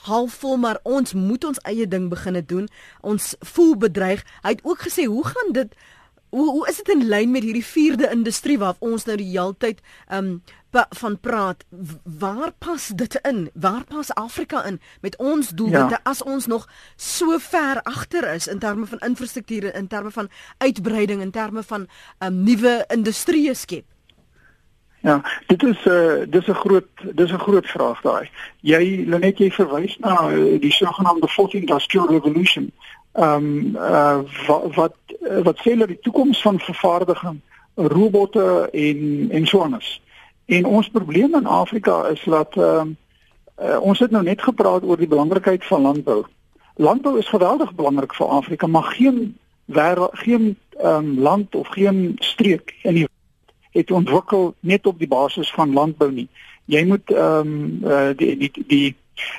[0.07, 2.67] halfvol maar ons moet ons eie ding begine doen.
[3.01, 4.23] Ons voel bedreig.
[4.41, 5.75] Hy het ook gesê hoe gaan dit
[6.31, 9.83] hoe hoe is dit in lyn met hierdie vierde industrie waar ons nou die heeltyd
[10.09, 10.41] um
[10.71, 11.65] van praat
[12.19, 16.03] waar pas dit in waar pas Afrika in met ons doelwitte ja.
[16.03, 21.21] as ons nog so ver agter is in terme van infrastrukture in terme van uitbreiding
[21.21, 21.87] in terme van
[22.19, 23.85] um nuwe industrieë skep
[25.01, 28.29] Ja, dit is 'n uh, dis 'n groot dis 'n groot vraag daai.
[28.59, 32.71] Jy Lenet jy verwys na uh, die sogenaamde 14th industrial revolution
[33.11, 34.95] ehm um, uh, wat wat
[35.43, 37.39] wat sê hulle die toekoms van vervaardiging
[37.75, 40.01] robotte en en so anders.
[40.45, 42.97] En ons probleem in Afrika is dat ehm um,
[43.61, 46.23] uh, ons het nou net gepraat oor die belangrikheid van landbou.
[46.75, 52.15] Landbou is geweldig belangrik vir Afrika, maar geen wêreld geen ehm um, land of geen
[52.19, 53.07] streek in die
[53.71, 56.27] het ontwikkel net op die basis van landbou nie.
[56.65, 58.95] Jy moet ehm um, uh, die die die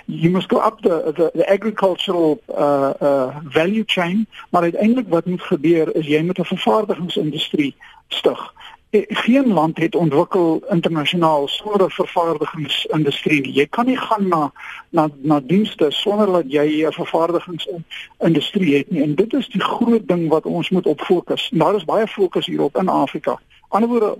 [0.06, 5.26] you must go up the the, the agricultural uh uh value chain maar uiteindelik wat
[5.26, 7.74] moet gebeur is jy moet 'n vervaardigingsindustrie
[8.08, 8.54] stig.
[8.90, 14.52] E, geen land het ontwikkel internasionaal sonder 'n vervaardigingsindustrie jy kan nie gaan na
[14.90, 19.02] na na dienste sonder dat jy 'n vervaardigingsindustrie het nie.
[19.02, 22.46] En dit is die groot ding wat ons moet op fokus daar is baie fokus
[22.46, 23.40] hierop in Afrika.
[23.68, 24.18] Anderswoorde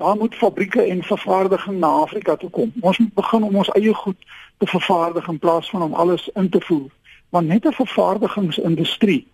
[0.00, 3.94] daar moet fabrieke en vervaardiging na Afrika toe kom ons moet begin om ons eie
[3.94, 4.16] goed
[4.58, 6.90] te vervaardig in plaas van om alles in te voer.
[7.28, 9.26] Want net 'n vervaardigingsindustrie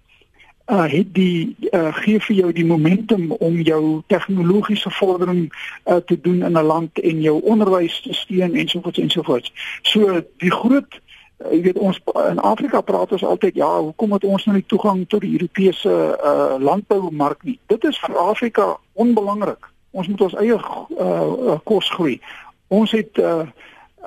[0.67, 5.53] uh het die uh gee vir jou die momentum om jou tegnologiese vordering
[5.85, 9.11] uh te doen in 'n land en jou onderwys te steun en so voort en
[9.11, 9.53] so voort.
[9.83, 11.01] So die groot
[11.39, 12.01] uh, jy weet ons
[12.31, 16.19] in Afrika praat ons altyd ja, hoekom het ons nou nie toegang tot die Europese
[16.25, 17.59] uh landboumark nie?
[17.67, 19.76] Dit is vir Afrika onbelangrik.
[19.97, 22.21] Ons moet ons eie uh kos groei.
[22.69, 23.47] Ons het uh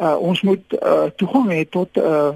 [0.02, 2.30] uh, ons moet uh, toegang hê tot uh,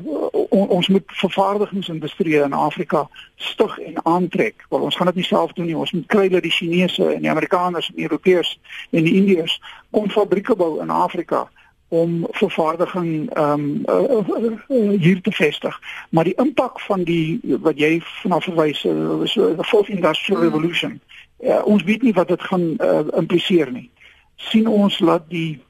[0.50, 4.66] on, ons moet vervaardigingsindustrie in Afrika stig en aantrek.
[4.70, 5.78] Want ons gaan dit nie self doen nie.
[5.78, 8.58] Ons moet kry dat die Chinese en die Amerikaners en die Europeërs
[8.92, 9.60] en die Indiërs
[9.96, 11.48] kom fabrieke bou in Afrika
[11.94, 15.80] om vervaardiging ehm um, uh, uh, hier te vestig.
[16.10, 21.00] Maar die impak van die wat jy vanaf verwys uh, so the fourth industrial mm.
[21.44, 23.90] Uh, ons weet nie wat dit gaan uh, impliseer nie.
[24.36, 25.62] sien ons dat die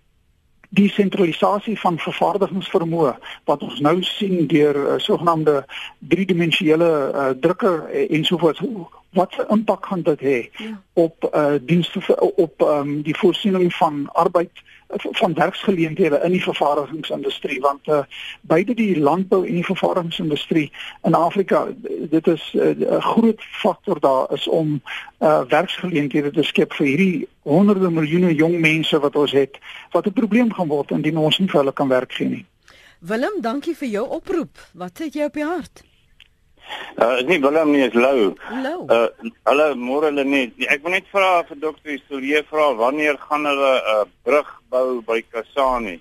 [0.74, 3.12] die sentralisasie van vervaardigingsvermoë
[3.46, 5.60] wat ons nou sien deur uh, sogenaamde
[6.14, 8.64] driedimensionele uh, drukker ensovoorts
[9.14, 10.82] wat 'n impak gaan dit hê ja.
[10.94, 12.02] op uh, dienste
[12.36, 14.52] op um, die voorsiening van arbeid
[14.96, 18.04] van werksgeleenthede in die vervaardigingsindustrie want uh,
[18.42, 20.72] beide die landbou en die vervaardigingsindustrie
[21.04, 21.68] in Afrika
[22.10, 24.82] dit is uh, 'n uh, groot faktor daar is om
[25.20, 29.60] uh, werksgeleenthede te skep vir hierdie honderde miljoene jong mense wat ons het
[29.92, 32.46] wat 'n probleem gaan word indien ons nie vir hulle kan werk gee nie.
[33.00, 34.58] Willem, dankie vir jou oproep.
[34.74, 35.84] Wat het jy op die hart?
[36.98, 38.36] Uh is nie Willem nie, is Lou.
[38.64, 38.86] Lou.
[38.88, 39.08] Uh
[39.46, 40.54] hallo, môre hulle net.
[40.70, 45.02] Ek wil net vra vir dokter Isolie vra wanneer gaan hulle 'n uh, brug bou
[45.02, 46.00] by Kasane?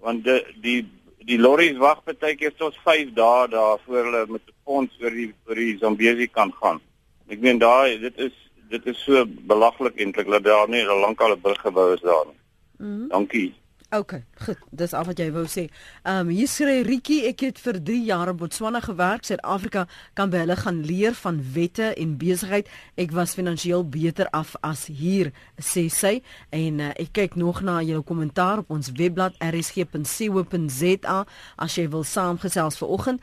[0.00, 0.80] Want die die
[1.26, 5.10] die lorries wag baie keer tot 5 dae daar voor hulle met 'n fonds oor
[5.10, 6.80] die oor die Zambesi kan gaan.
[7.28, 8.32] Ek meen daai dit is
[8.70, 12.40] dit is so belaglik eintlik dat daar nie 'n lankale brug gebou is daar nie.
[12.78, 13.08] Mm -hmm.
[13.08, 13.54] Dankie.
[13.94, 14.56] OK, goed.
[14.70, 15.66] Dis al wat jy wou sê.
[16.08, 19.26] Ehm um, hier sê Rietjie, ek het vir 3 jaar in Botswana gewerk.
[19.28, 19.82] Suid-Afrika
[20.16, 22.70] kan by hulle gaan leer van wette en besigheid.
[22.96, 25.28] Ek was finansiëel beter af as hier,
[25.60, 26.14] sê sy.
[26.56, 31.18] En uh, ek kyk nog na jou kommentaar op ons webblad rsg.co.za
[31.56, 33.20] as jy wil saamgesels vanoggend.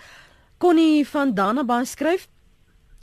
[0.61, 2.29] Connie van Danaba skryf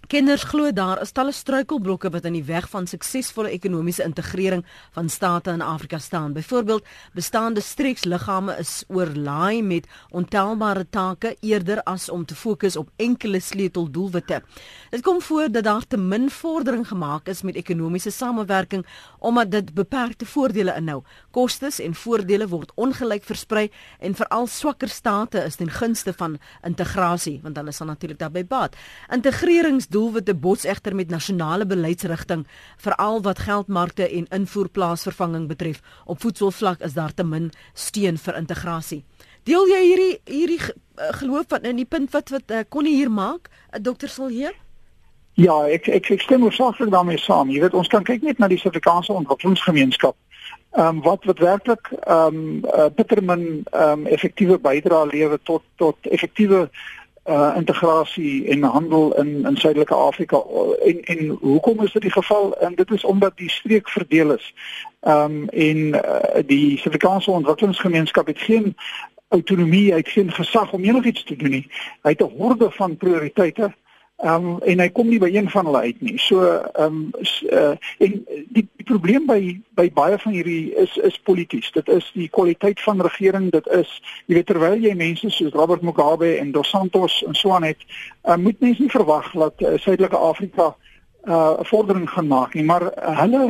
[0.06, 4.60] Kenners glo daar is talle struikelblokke wat in die weg van suksesvolle ekonomiese integrering
[4.94, 6.36] van state in Afrika staan.
[6.36, 13.40] Byvoorbeeld, bestaande streeksliggame is oorlaai met ontelbare take eerder as om te fokus op enkele
[13.40, 14.42] sleuteldoelwitte.
[14.90, 18.86] Dit kom voor dat daar te min vordering gemaak is met ekonomiese samewerking
[19.18, 21.02] omdat dit beperkte voordele inhou.
[21.30, 27.40] Kostes en voordele word ongelyk versprei en veral swakker state is ten gunste van integrasie,
[27.42, 28.78] want hulle sal natuurlik daarbey baat.
[29.10, 32.44] Integrerings doelwitte bots egter met nasionale beleidsrigting
[32.84, 35.80] veral wat geldmarkte en invoerplaasvervanging betref.
[36.04, 39.04] Op voedselvlak is daar te min steun vir integrasie.
[39.46, 43.10] Deel jy hierdie hierdie uh, geloof van in die punt wat wat uh, kon hier
[43.10, 44.52] maak, uh, dokter Silje?
[45.36, 47.52] Ja, ek ek ek stem oorspronklik daarmee saam.
[47.52, 50.16] Jy weet ons kan kyk net na die Suid-Afrikaanse ontwikkelingsgemeenskap.
[50.76, 55.38] Ehm um, wat wat werklik ehm um, uh, bitter min ehm um, effektiewe bydrae lewer
[55.42, 56.66] tot tot effektiewe
[57.28, 60.42] uh integrasie en handel in in Suidelike Afrika
[60.84, 64.54] en en hoekom is dit die geval en dit is omdat die streek verdeel is.
[65.00, 66.00] Um en uh,
[66.46, 68.76] die Suid-Afrikaanse ontwikkelingsgemeenskap het geen
[69.28, 71.66] autonomie, hy het geen gesag om enigiets te doen nie.
[72.02, 73.74] Hy het 'n horde van prioriteite
[74.16, 76.14] Ehm um, en hy kom nie by een van hulle uit nie.
[76.18, 77.10] So ehm um,
[77.52, 78.14] uh, en
[78.48, 81.68] die, die probleem by by baie van hierdie is is polities.
[81.74, 83.90] Dit is die kwaliteit van regering, dit is
[84.24, 87.84] jy weet terwyl jy mense soos Robert Mugabe en Dos Santos en so aan het,
[88.24, 90.72] uh, moet mense nie verwag dat uh, Suidelike Afrika
[91.26, 93.44] 'n uh, vordering gaan maak nie, maar uh, hulle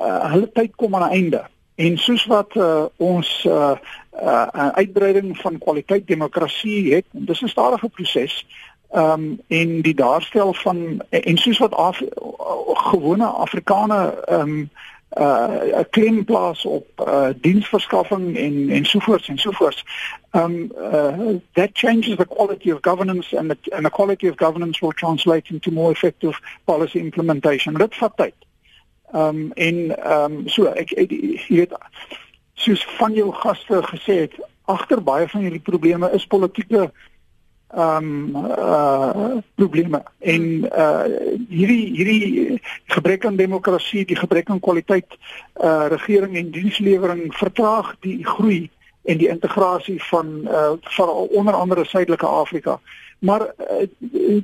[0.00, 1.44] uh, hulle tyd kom aan 'n einde.
[1.74, 3.78] En soos wat uh, ons uh,
[4.22, 8.46] uh, uitbreiding van kwaliteit demokrasie het, dis 'n stadige proses
[8.92, 12.02] ehm um, en die daarstel van en soos wat af,
[12.90, 14.70] gewone Afrikaner ehm um,
[15.18, 19.84] uh 'n klem plaas op uh diensverskaffing en en sovoorts en sovoorts.
[20.30, 24.80] Um uh that changes the quality of governance and the and the quality of governance
[24.80, 27.74] will translate into more effective policy implementation.
[27.74, 28.34] Dit vat tyd.
[29.12, 31.76] Um en um so ek, jy weet
[32.54, 36.92] soos van jou gaste gesê het, agter baie van hierdie probleme is politieke
[37.72, 41.04] ehm um, uh probleme en uh
[41.48, 45.16] hierdie hierdie gebrek aan demokrasie, die gebrek aan kwaliteit
[45.56, 48.70] uh regering en dienslewering vertraag die groei
[49.04, 52.80] en die integrasie van uh van onder andere Suidelike Afrika.
[53.18, 54.42] Maar uh,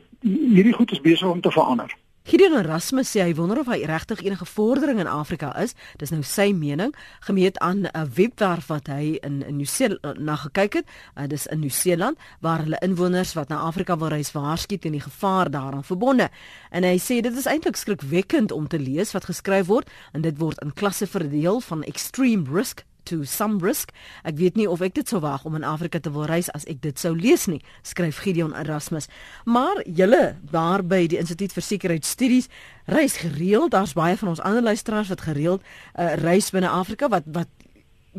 [0.54, 1.96] hierdie goed is besig om te verander.
[2.28, 5.72] Gideon Erasmus sê hy wonder of hy regtig enige vordering in Afrika is.
[5.96, 6.90] Dis nou sy mening,
[7.24, 10.86] gemeet aan 'n webwerf wat hy in in Nieu-Seeland na gekyk het.
[11.16, 15.00] Uh, dis in Nieu-Seeland waar hulle inwoners wat na Afrika wil reis waarsku teen die
[15.00, 16.28] gevaar daaraan verbonde.
[16.70, 20.38] En hy sê dit is eintlik skrikwekkend om te lees wat geskryf word en dit
[20.38, 23.92] word in klasse verdeel van extreme risk to some risk.
[24.28, 26.66] Ek weet nie of ek dit sou waag om in Afrika te wil reis as
[26.70, 29.08] ek dit sou lees nie, skryf Gideon Erasmus.
[29.48, 32.50] Maar julle daar by die Instituut vir Sekuriteitsstudies
[32.88, 33.72] reis gereeld.
[33.76, 37.48] Daar's baie van ons ander luisteraars wat gereeld uh, reis binne Afrika wat wat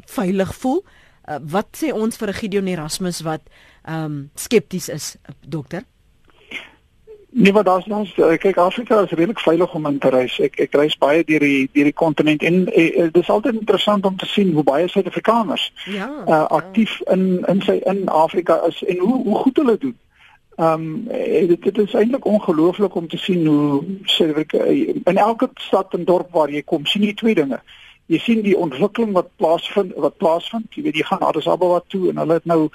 [0.10, 0.84] veilig voel.
[1.30, 3.45] Uh, wat sê ons vir Gideon Erasmus wat
[3.84, 5.86] ehm um, skepties is, dokter?
[7.32, 10.39] Nee, maar daar's ons eh, kyk Afrika is redelik veilig om in te reis.
[10.39, 14.06] Ek ek reis baie deur die deur die kontinent en eh, dit is altyd interessant
[14.06, 16.10] om te sien hoe baie Suid-Afrikaners Ja.
[16.28, 19.98] uh, aktief in in sy in Afrika is en hoe hoe goed hulle doen.
[20.56, 21.08] Ehm um,
[21.48, 24.63] dit, dit is eintlik ongelooflik om te sien hoe Suid-Afrika
[25.13, 27.62] in elke stad en dorp waar jy kom, sien jy twee dinge.
[28.10, 30.74] Jy sien die ontwikkeling wat plaasvind wat plaasvind.
[30.74, 32.70] Jy weet jy gaan Addis Ababa toe en hulle het nou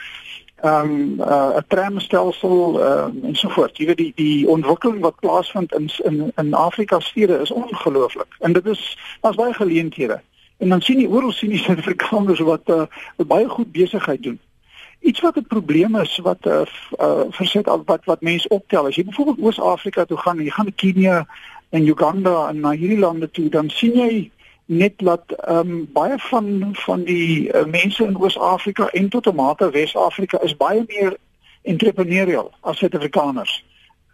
[0.64, 3.76] ehm um, uh, 'n tramstelsel ehm um, en so voort.
[3.76, 8.36] Jy weet die die ontwikkeling wat plaasvind in in in Afrika stede is ongelooflik.
[8.38, 10.20] En dit is daar's baie geleenthede.
[10.56, 12.82] En dan sien jy oral sien jy Suid-Afrikaners wat uh,
[13.16, 14.40] baie goed besigheid doen.
[15.00, 16.60] Iets wat 'n probleem is wat uh,
[17.00, 20.74] uh, verset al wat wat mense optel as jy byvoorbeeld Oos-Afrika toe gaan, jy gaan
[20.74, 21.26] Kenia
[21.70, 24.30] en Uganda en na hierdie lande toe, dan sien jy
[24.64, 29.34] net dat ehm um, baie van van die uh, mense in Oos-Afrika en tot 'n
[29.34, 31.16] mate Wes-Afrika is baie meer
[31.62, 33.64] entrepreneurial as Suid-Afrikaners.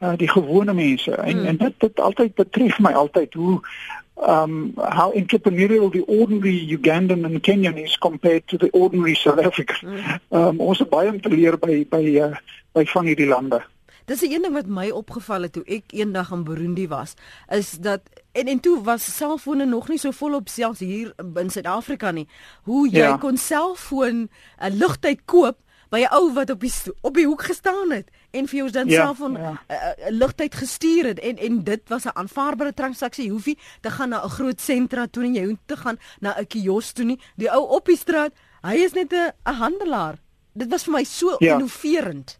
[0.00, 1.46] Uh, die gewone mense en Hmm.
[1.46, 3.60] en dit dit altyd betref my altyd hoe
[4.28, 9.98] um how entrepreneurial the ordinary Ugandan and Kenyan is compared to the ordinary South African.
[10.28, 12.36] Um ons het baie om te leer by by uh,
[12.72, 13.62] by van hierdie lande.
[14.06, 17.14] Dis 'n een ding wat my opgeval het toe ek eendag in Burundi was,
[17.48, 18.00] is dat
[18.32, 22.28] en en toe was selfone nog nie so volop selfs hier in Suid-Afrika nie.
[22.62, 23.16] Hoe jy Ja.
[23.16, 24.30] kon selfoon 'n
[24.62, 25.56] uh, ligtyd koop
[25.90, 28.88] by 'n ou wat op die op die hoek gestaan het en vir jou dan
[28.88, 29.60] Ja, selfoon 'n ja.
[29.70, 33.24] uh, uh, ligtyd gestuur het en en dit was 'n aanvaarbare transaksie.
[33.24, 35.98] Jy hoef nie te gaan na 'n groot sentra toe nie, jy hoef te gaan
[36.20, 37.18] na 'n kiosk toe nie.
[37.36, 38.32] Die ou op die straat,
[38.62, 40.18] hy is net 'n handelaar.
[40.54, 41.54] Dit was vir my so Ja.
[41.54, 42.38] innoverend.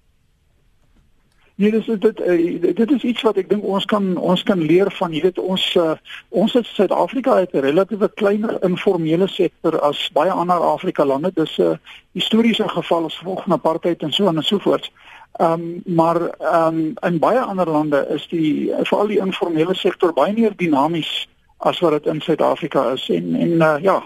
[1.60, 4.88] Nee, dis dit uh, dit is iets wat ek dink ons kan ons kan leer
[4.96, 5.92] van, jy weet ons uh,
[6.32, 11.30] ons in Suid-Afrika het 'n relatiewe kleiner informele sektor as baie ander Afrika lande.
[11.36, 11.76] Dis 'n uh,
[12.16, 14.88] historiese geval as gevolg van apartheid en so aan en so voort.
[15.36, 20.12] Ehm um, maar ehm um, in baie ander lande is die veral die informele sektor
[20.12, 24.00] baie meer dinamies as wat dit in Suid-Afrika is en en uh, ja,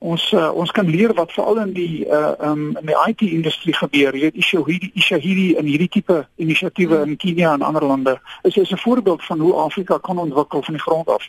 [0.00, 3.74] ons uh, ons kan leer wat veral in die uh um in die IT industrie
[3.76, 4.14] gebeur.
[4.16, 7.10] Jy weet Ishahidi Ishahidi en hierdie tipe inisiatiewe Hmm.
[7.10, 10.74] in Kenia en ander lande is is 'n voorbeeld van hoe Afrika kan ontwikkel van
[10.74, 11.28] die grond af.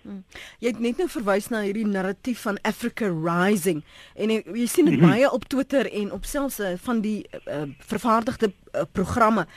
[0.60, 3.84] Jy het net nou verwys na hierdie narratief van Africa Rising
[4.16, 5.10] en jy, jy sien dit Mhm.
[5.10, 9.48] baie op Twitter en op selfs uh, van die uh, vervaardigde uh, programme.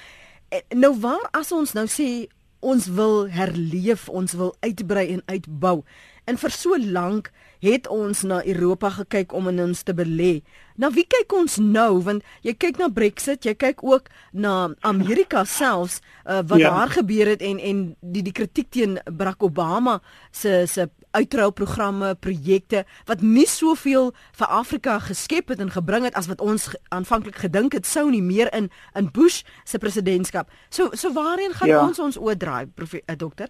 [0.48, 2.26] En, nou waar as ons nou sê
[2.60, 5.82] ons wil herleef, ons wil uitbrei en uitbou.
[6.26, 10.42] En vir so lank het ons na Europa gekyk om in ons te belê.
[10.76, 15.44] Nou wie kyk ons nou want jy kyk na Brexit, jy kyk ook na Amerika
[15.44, 16.70] selfs uh, wat Ja.
[16.70, 20.00] daar gebeur het en en die die kritiek teen Barack Obama
[20.32, 26.26] se se uitruilprogramme, projekte wat nie soveel vir Afrika geskep het en gebring het as
[26.26, 30.48] wat ons aanvanklik gedink het sou nie meer in in Bush se presidentskap.
[30.70, 31.86] So so waarheen gaan Ja.
[31.86, 33.48] ons ons oordraai, profe- uh, dokter?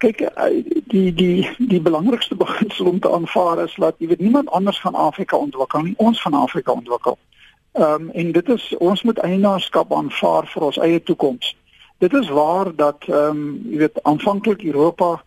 [0.00, 4.50] Kyk, eh, die die die belangrikste beginsel om te aanvaar is dat jy weet niemand
[4.50, 7.18] anders gaan Afrika ontwikkel nie, ons gaan Afrika ontwikkel.
[7.72, 11.56] Ehm um, en dit is ons moet eienaarskap aanvaar vir ons eie toekoms.
[11.98, 15.20] Dit is waar dat ehm um, jy weet aanvanklik Europa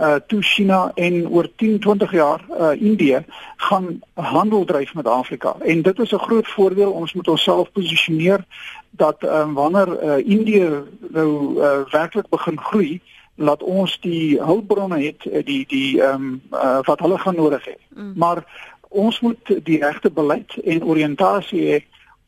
[0.00, 3.24] uh toe China en oor 10, 20 jaar uh Indië
[3.56, 5.56] gaan handel dryf met Afrika.
[5.60, 6.92] En dit is 'n groot voordeel.
[6.92, 8.44] Ons moet onsself posisioneer
[8.90, 13.00] dat ehm um, wanneer uh Indië nou uh werklik begin groei,
[13.40, 17.64] laat ons die hulpbronne het eh, die die ehm um, uh, wat hulle gaan nodig
[17.64, 17.76] hê.
[17.94, 18.12] Mm.
[18.16, 18.44] Maar
[18.88, 21.78] ons moet die regte beleid en oriëntasie hê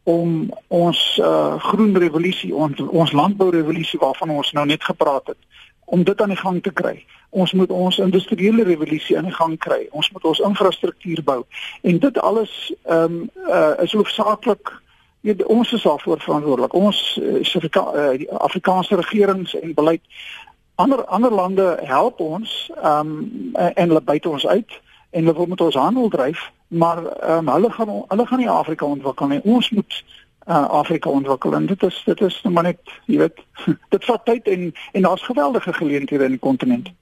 [0.08, 5.38] om ons uh, groen revolusie ons ons landbourevolusie waarvan ons nou net gepraat het
[5.84, 7.04] om dit aan die gang te kry.
[7.30, 9.86] Ons moet ons industriële revolusie aan die gang kry.
[9.90, 11.42] Ons moet ons infrastruktuur bou.
[11.82, 14.80] En dit alles ehm um, uh, is hoofsaaklik
[15.22, 16.72] Ja, ons is daarvoor verantwoordelik.
[16.74, 20.02] Ons uh, Suid-Afrika uh, Afrikaanse regerings en beleid
[20.74, 24.80] ander ander lande help ons ehm um, en hulle byt ons uit
[25.10, 28.50] en hulle wil met ons handel dryf, maar ehm um, hulle gaan hulle gaan nie
[28.50, 29.40] Afrika ontwikkel nie.
[29.44, 30.04] Ons moet
[30.48, 33.44] uh, Afrika ontwikkel en dit is dit is nou maar net, jy weet,
[33.94, 36.92] dit vat tyd en en daar's geweldige geleenthede in die kontinent.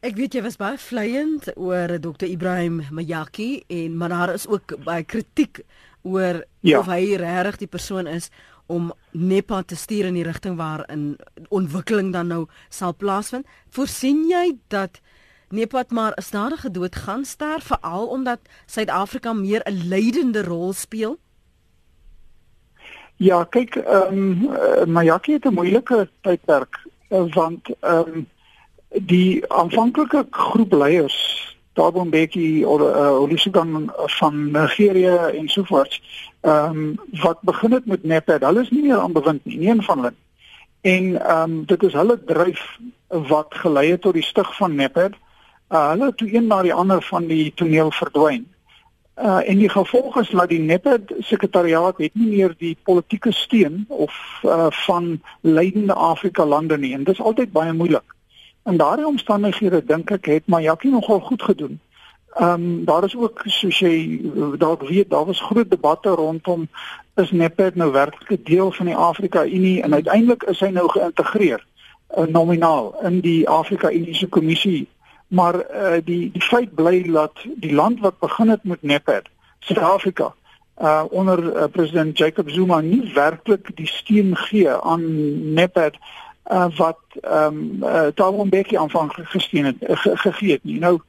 [0.00, 4.78] Ek weet jy was baie vleiend oor Dr Ibrahim Mayaki en maar daar is ook
[4.84, 5.60] baie kritiek
[6.02, 6.78] oor Ja.
[6.78, 8.30] of hy regtig die persoon is
[8.70, 13.46] om NEPA te stuur in die rigting waarin ontwikkeling dan nou sal plaasvind.
[13.74, 15.00] Voorsien jy dat
[15.50, 21.18] NEPA maar stadige dood gaan sterf veral omdat Suid-Afrika meer 'n leidende rol speel?
[23.16, 26.78] Ja, kyk, ehm um, uh, Mayaki het 'n moeilike tydperk
[27.10, 28.28] uh, want ehm um,
[28.90, 31.18] die aanvanklike groep leiers
[31.72, 36.00] Thabo Mbeki of uh, Olusegun van Nigerië en so voort
[36.40, 39.82] ehm um, wat begin het met NEPAD, hulle is nie meer aan bewind nie, een
[39.82, 40.14] van hulle.
[40.80, 42.78] En ehm um, dit is hulle dryf
[43.08, 45.12] wat gelei het tot die stig van Nepad.
[45.70, 48.46] Uh, hulle toe een na die ander van die toneel verdwyn.
[49.18, 53.84] Uh en die gevolg is dat die Nepad sekretariaat het nie meer die politieke steun
[53.88, 58.14] of uh van leidende Afrika lande nie en dit is altyd baie moeilik.
[58.64, 61.80] In daardie omstandighede dink ek het Mayaki nogal goed gedoen.
[62.30, 64.20] Ehm um, daar is ook soos jy
[64.58, 66.68] dalk weet, daar was groot debatte rondom
[67.14, 70.88] is Nepad nou werklik 'n deel van die Afrika Unie en uiteindelik is hy nou
[70.88, 71.66] geïntegreer
[72.16, 74.88] uh, nominaal in die Afrika Unie se kommissie.
[75.28, 79.28] Maar uh, die die feit bly dat die land wat begin het met Nepad,
[79.58, 80.34] Suid-Afrika,
[80.82, 85.04] uh onder uh, president Jacob Zuma nie werklik die steun gee aan
[85.52, 85.94] Nepad
[86.50, 90.78] uh wat ehm um, uh, Thabo Mbeki aanvanklik gesteun het uh, ge, gegee het nie.
[90.78, 91.00] Nou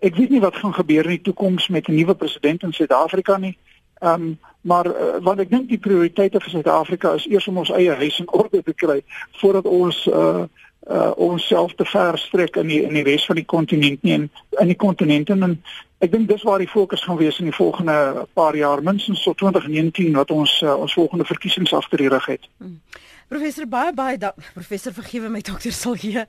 [0.00, 3.36] ek weet nie wat gaan gebeur in die toekoms met 'n nuwe president in Suid-Afrika
[3.36, 3.56] nie.
[4.00, 7.70] Ehm um, maar uh, wat ek dink die prioriteite vir Suid-Afrika is eers om ons
[7.70, 9.02] eie huis in orde te kry
[9.40, 10.44] voordat ons uh
[10.84, 14.30] uh onsself te ver strek in die in die res van die kontinent nie in
[14.60, 15.62] in die kontinente en
[15.98, 19.38] ek dink dis waar die fokus gaan wees in die volgende paar jaar minstens tot
[19.40, 22.48] 2019 wat ons uh, ons volgende verkiesings agter die rug het.
[22.58, 22.80] Hmm.
[23.28, 26.26] Professor baie baie da professor vergewe my dokter Silje.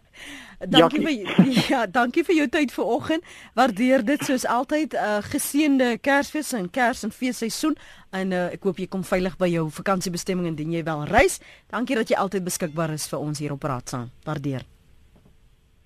[0.60, 1.42] Dankie vir
[1.72, 3.26] ja, dankie vir jou tyd vanoggend.
[3.58, 7.76] Waardeer dit soos altyd uh, geseënde Kersfees en Kers en feesseisoen
[8.16, 11.42] en uh, ek hoop jy kom veilig by jou vakansiebestemming indien jy wel reis.
[11.74, 14.10] Dankie dat jy altyd beskikbaar is vir ons hier op Raad saam.
[14.26, 14.64] Waardeer.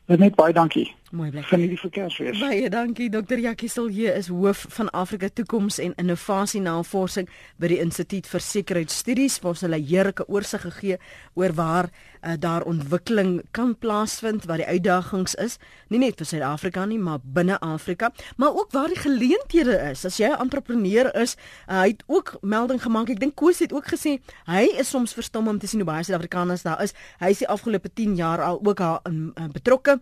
[0.09, 0.87] Net baie dankie.
[1.09, 1.41] Mooi bly.
[1.49, 2.37] Geniet die verkeerswees.
[2.37, 3.07] Baie dankie.
[3.09, 3.39] Dr.
[3.41, 7.25] Jackie Silje is hoof van Afrika Toekoms en Innovasie Navorsing
[7.57, 9.39] by die Instituut vir Sekuriteitsstudies.
[9.41, 10.99] Ons het 'n heerlike oorsig gegee
[11.33, 15.57] oor waar uh, daar ontwikkeling kan plaasvind, wat die uitdagings is,
[15.89, 20.05] nie net vir Suid-Afrika nie, maar binne Afrika, maar ook waar die geleenthede is.
[20.05, 21.35] As jy 'n entrepreneur is,
[21.67, 23.09] uh, hy het ook melding gemaak.
[23.09, 26.03] Ek dink Koos het ook gesê hy is soms verstom om te sien hoe baie
[26.03, 26.93] Suid-Afrikaners daar is.
[27.19, 30.01] Hy is die afgelope 10 jaar al ook al in uh, betrokke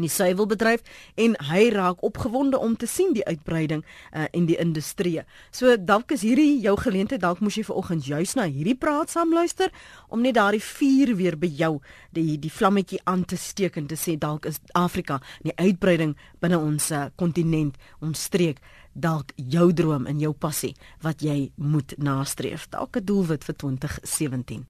[0.00, 0.82] die suiwelbedryf
[1.20, 5.20] en hy raak opgewonde om te sien die uitbreiding uh, in die industrie.
[5.50, 9.34] So dalk is hierdie jou geleentheid, dalk moes jy vanoggend juis na hierdie praat saam
[9.34, 9.72] luister
[10.08, 11.74] om net daardie vuur weer by jou
[12.16, 16.58] die die vlammetjie aan te steek en te sê dalk is Afrika die uitbreiding binne
[16.58, 18.62] ons uh, kontinent, ons streek
[18.92, 20.74] dalk jou droom en jou passie
[21.04, 22.68] wat jy moet nastreef.
[22.68, 24.66] Dalk 'n doelwit vir 2017.